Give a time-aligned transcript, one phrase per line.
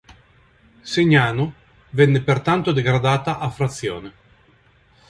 [0.81, 1.53] Segnano
[1.91, 4.13] venne pertanto degradata a frazione.